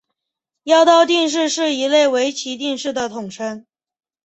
[0.63, 3.67] 妖刀定式是一类围棋定式的统称。